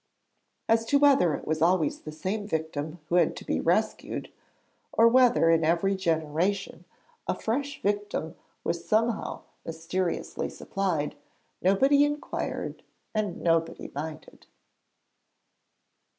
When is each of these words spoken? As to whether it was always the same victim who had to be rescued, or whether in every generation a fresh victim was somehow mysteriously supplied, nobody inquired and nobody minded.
As 0.67 0.83
to 0.85 0.97
whether 0.97 1.35
it 1.35 1.45
was 1.45 1.61
always 1.61 1.99
the 2.01 2.11
same 2.11 2.47
victim 2.47 2.97
who 3.07 3.17
had 3.17 3.35
to 3.35 3.45
be 3.45 3.59
rescued, 3.59 4.31
or 4.91 5.07
whether 5.07 5.51
in 5.51 5.63
every 5.63 5.93
generation 5.95 6.85
a 7.27 7.35
fresh 7.39 7.79
victim 7.83 8.33
was 8.63 8.83
somehow 8.83 9.43
mysteriously 9.63 10.49
supplied, 10.49 11.13
nobody 11.61 12.03
inquired 12.03 12.81
and 13.13 13.43
nobody 13.43 13.91
minded. 13.93 14.47